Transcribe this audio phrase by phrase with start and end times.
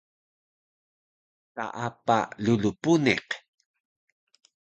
[1.55, 3.27] Taapa rulu puniq